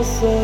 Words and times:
possa 0.00 0.39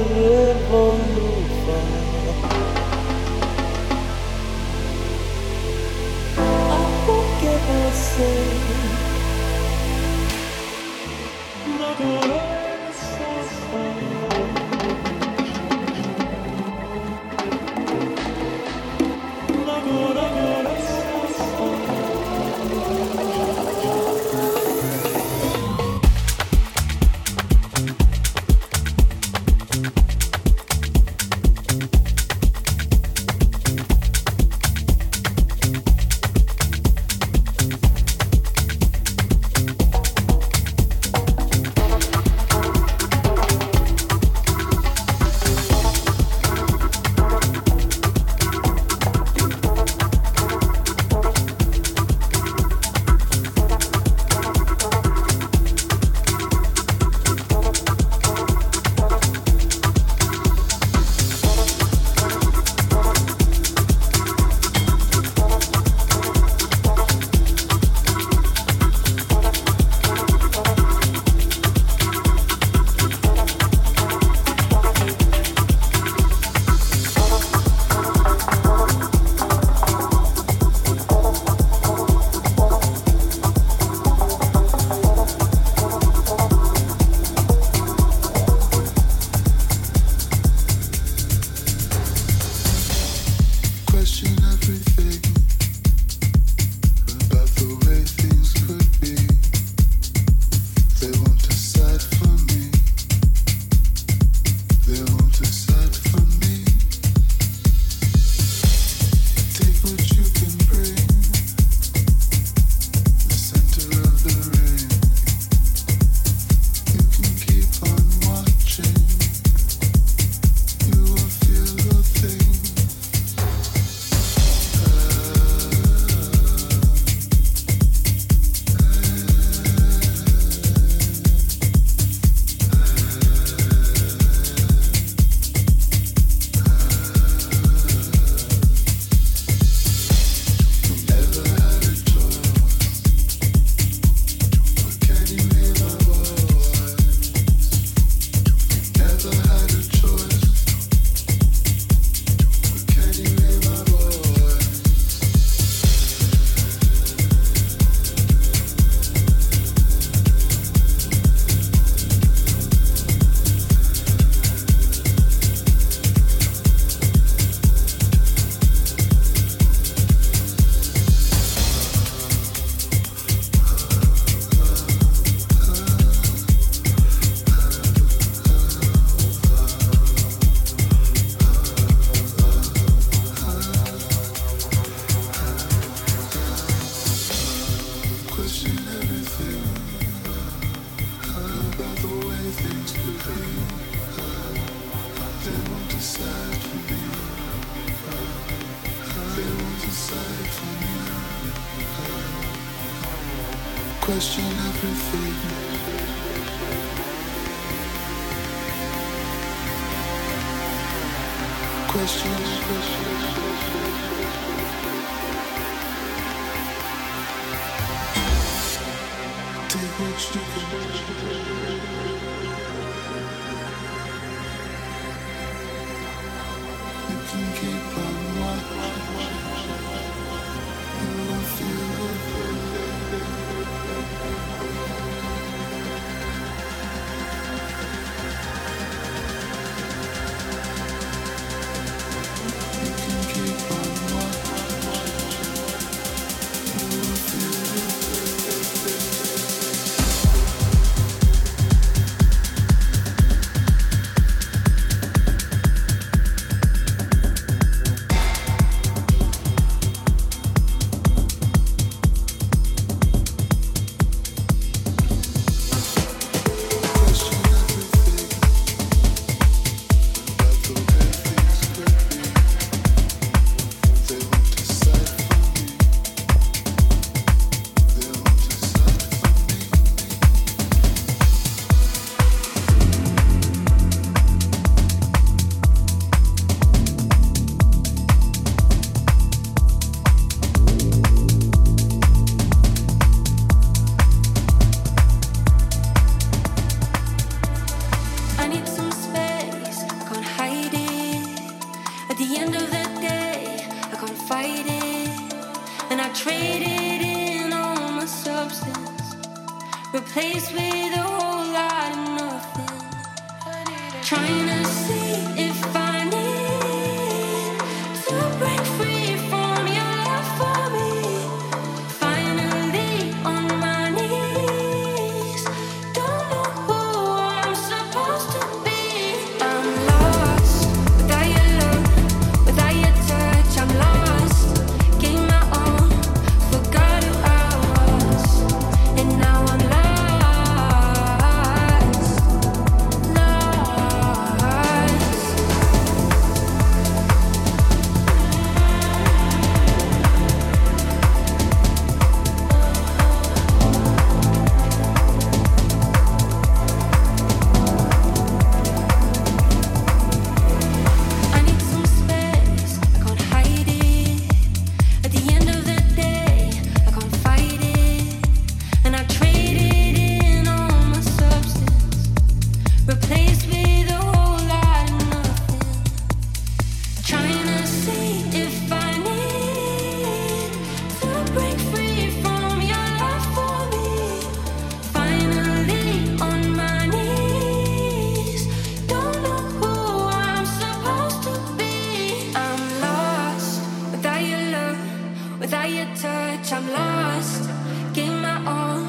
I'm 396.57 396.73
lost. 396.73 397.51
Give 397.93 398.09
my 398.09 398.43
all, 398.47 398.89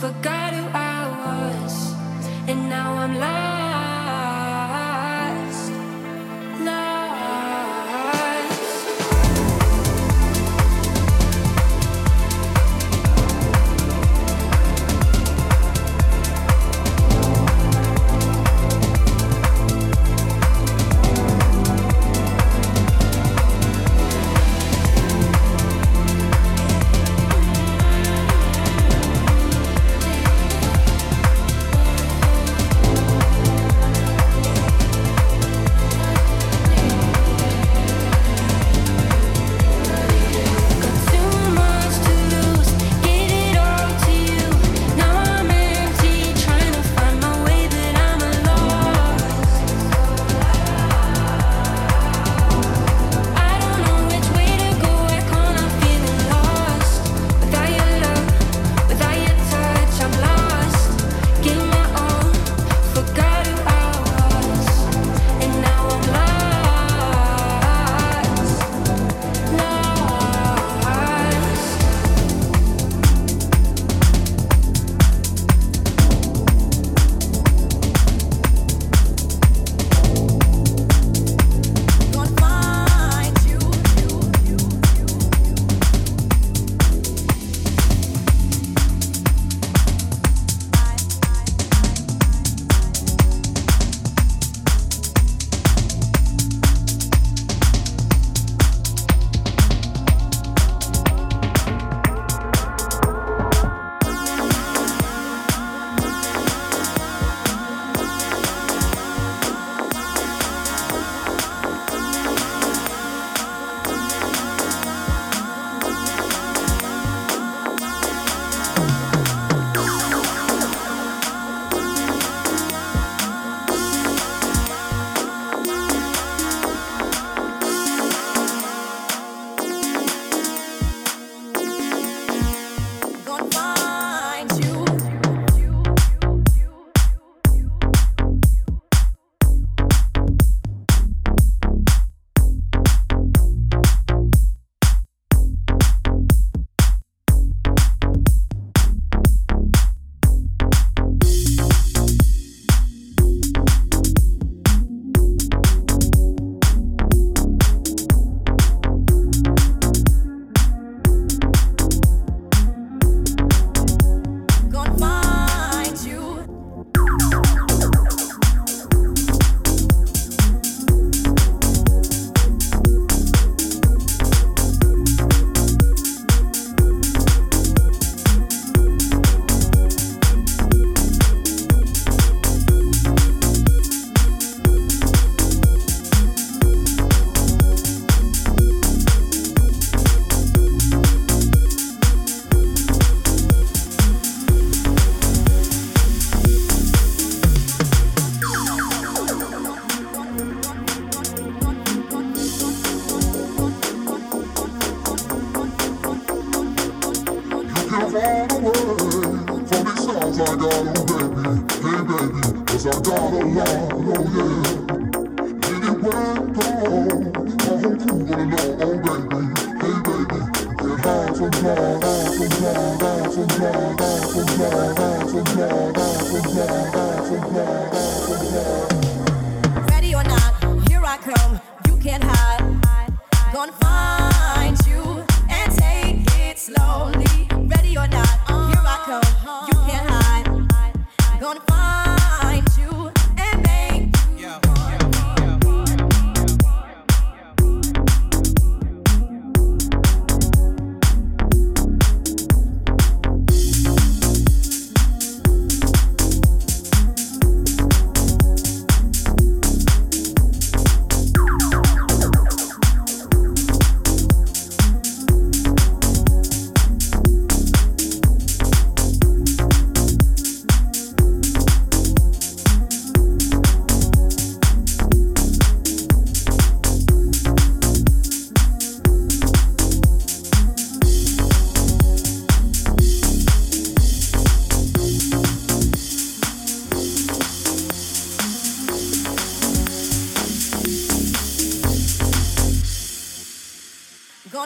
forgot. 0.00 0.41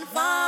fire. 0.07 0.46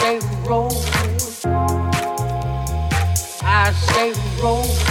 say 0.00 0.18
roll. 0.48 0.72
I 3.42 3.72
say 3.72 4.12
roll. 4.42 4.89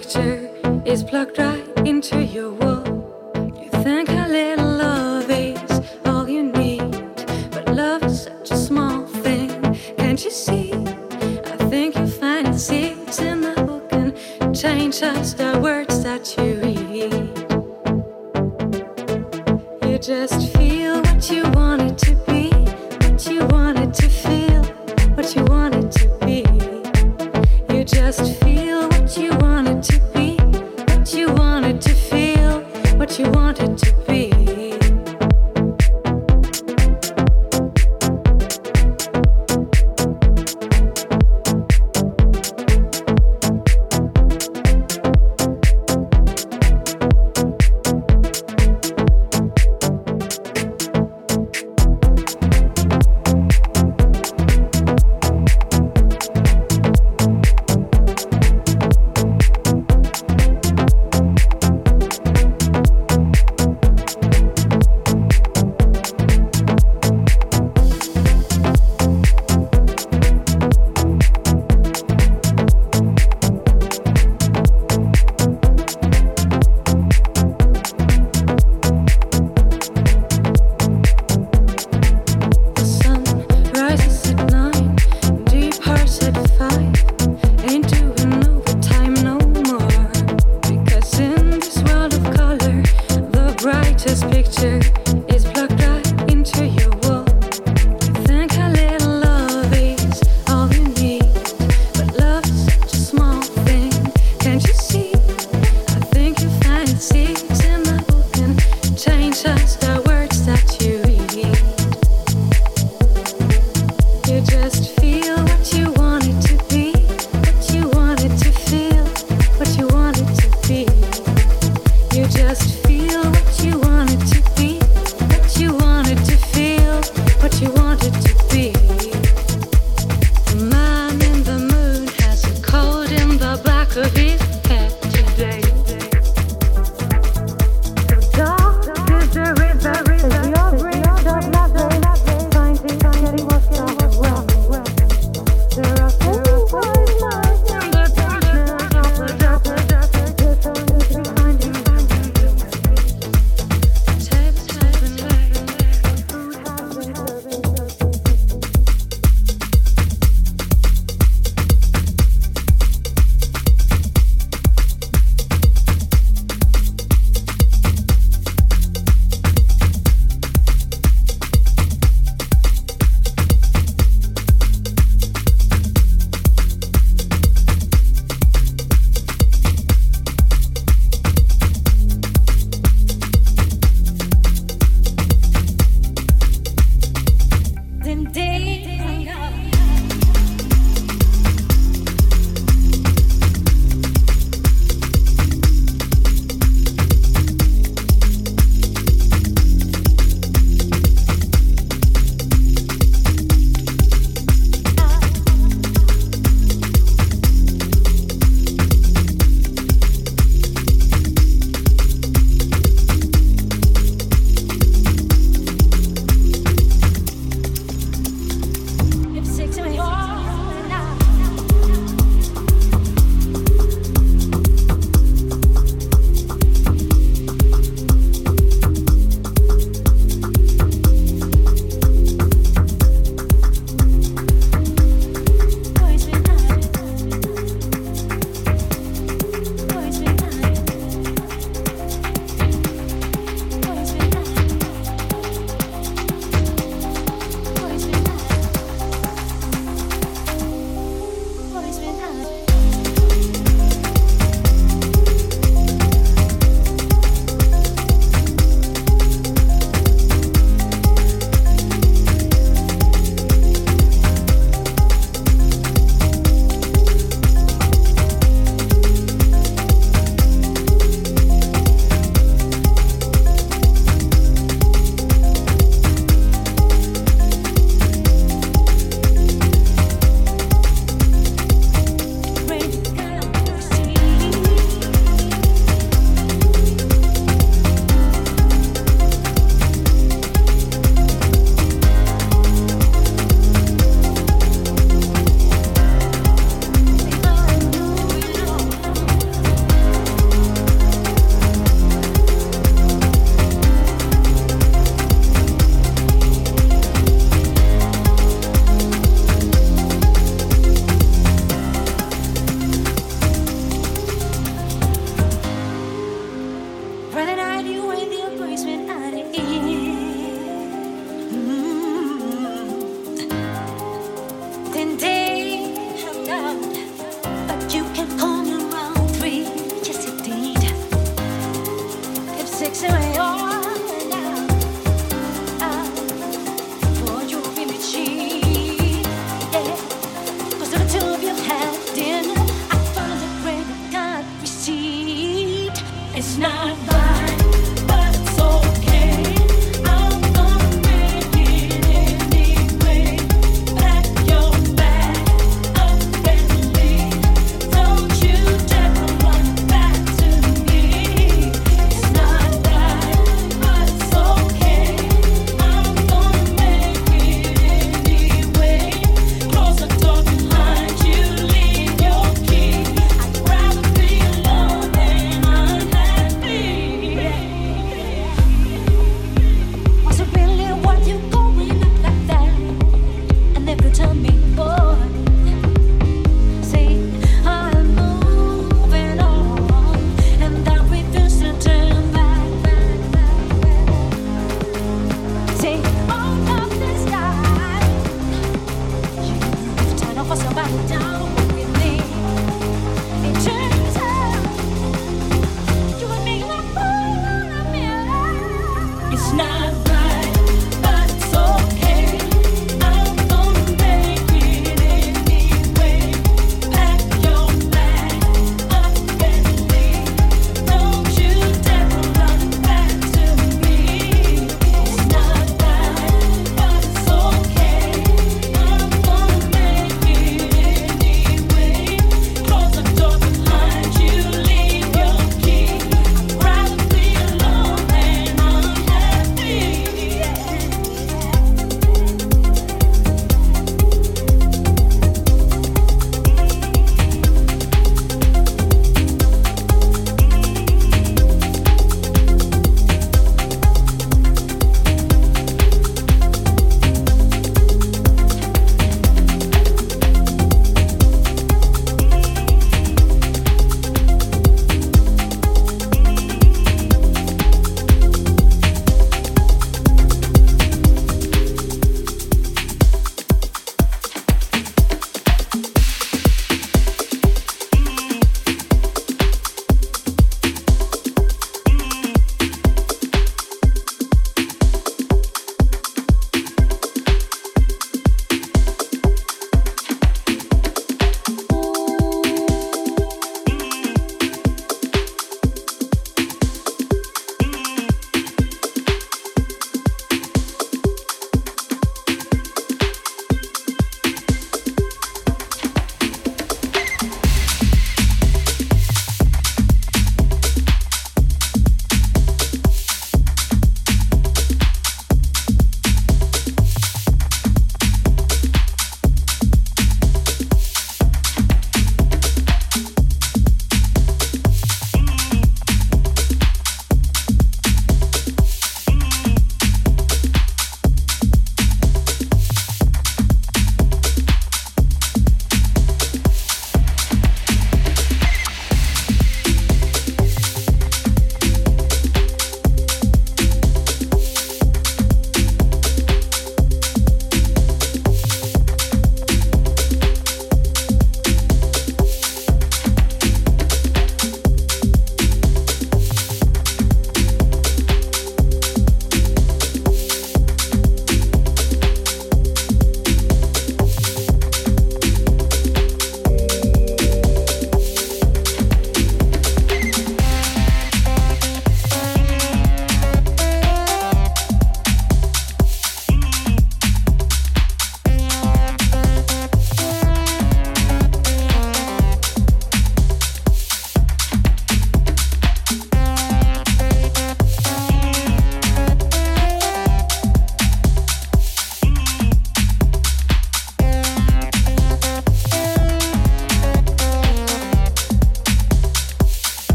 çiçekçi 0.00 0.37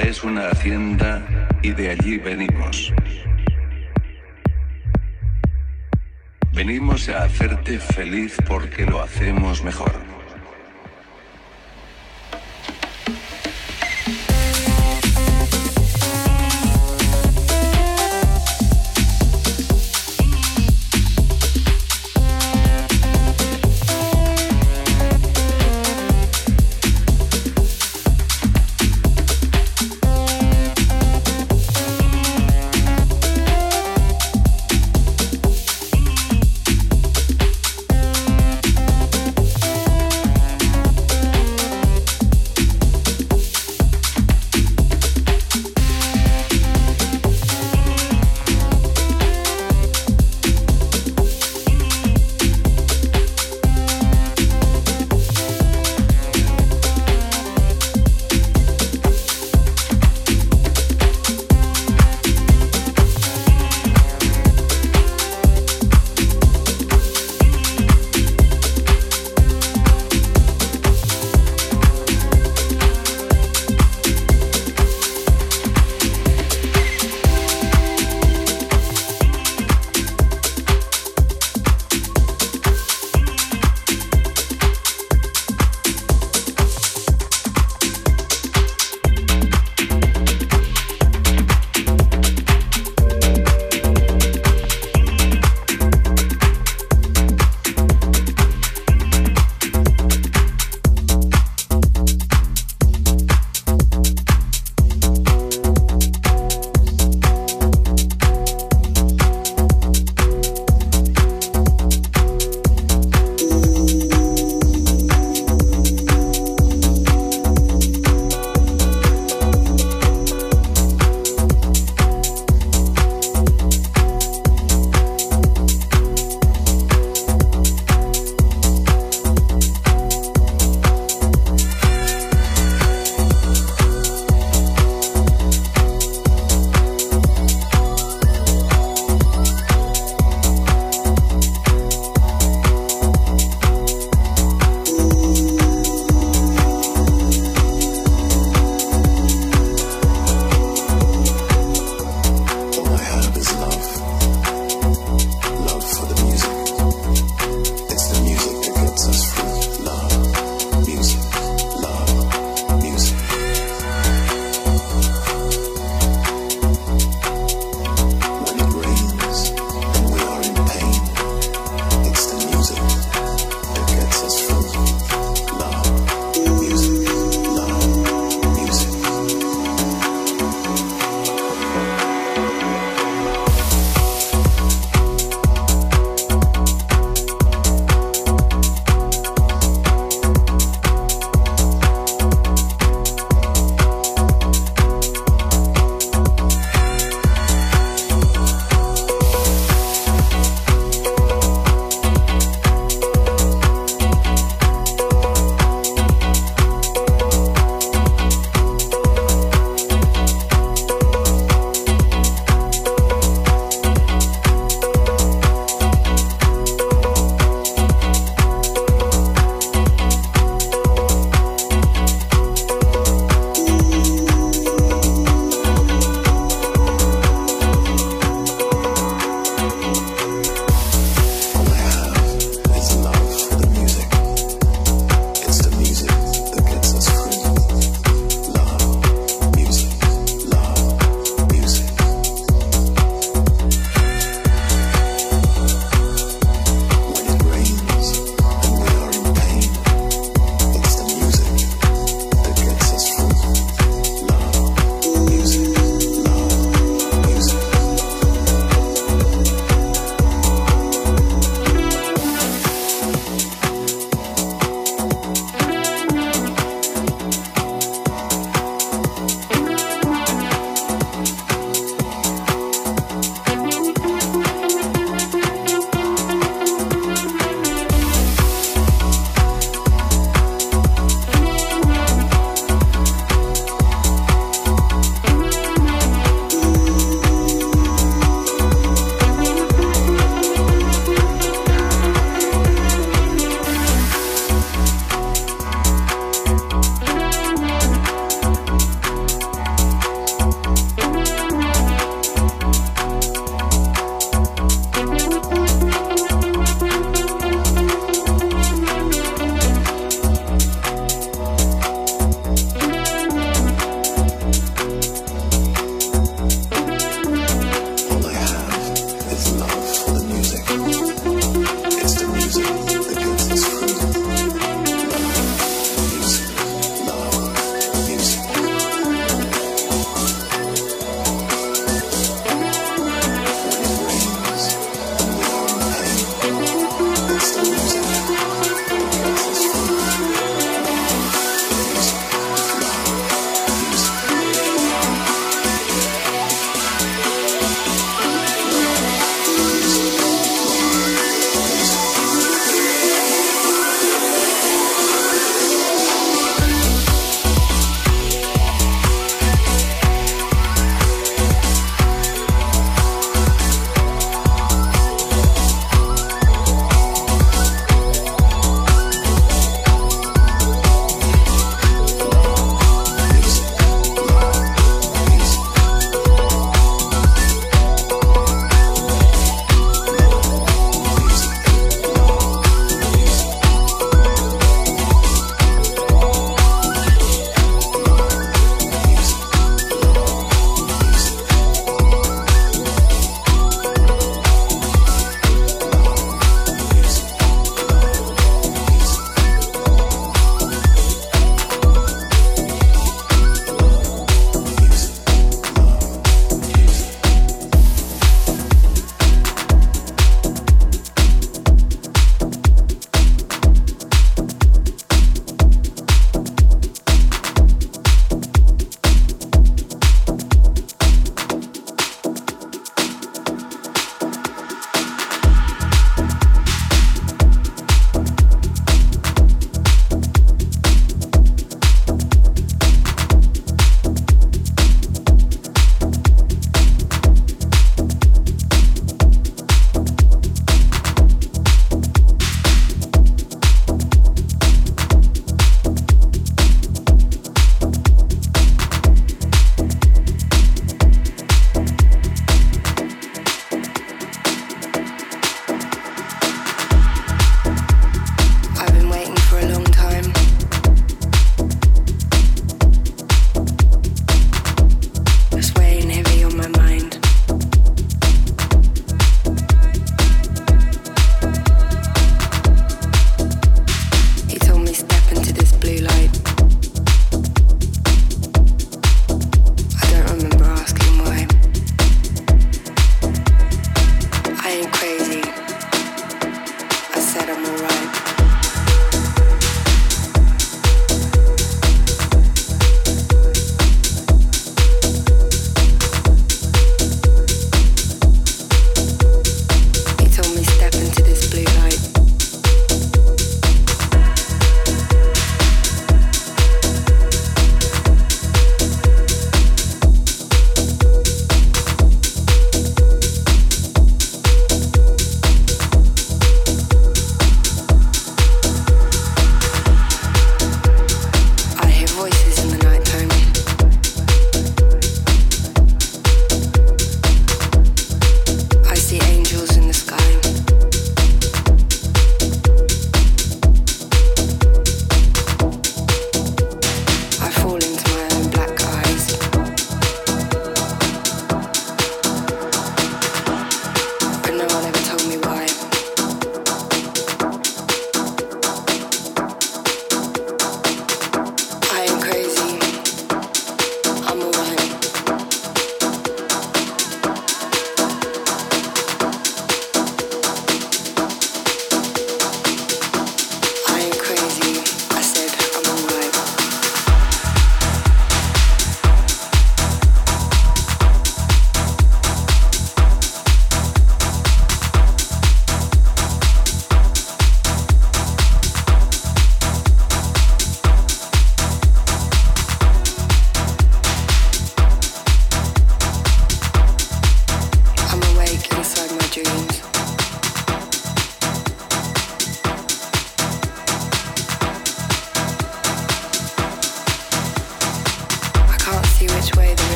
es 0.00 0.24
una 0.24 0.48
hacienda, 0.48 1.22
y 1.62 1.70
de 1.72 1.90
allí 1.90 2.18
venimos. 2.18 2.92
Venimos 6.52 7.08
a 7.08 7.24
hacerte 7.24 7.78
feliz 7.78 8.36
porque 8.48 8.84
lo 8.84 9.02
hacemos 9.02 9.62
mejor. 9.62 10.01